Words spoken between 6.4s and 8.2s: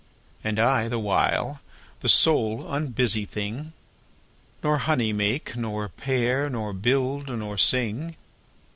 nor build, nor sing.